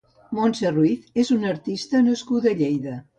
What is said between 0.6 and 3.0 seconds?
Ruiz és una artista nascuda a Lleida.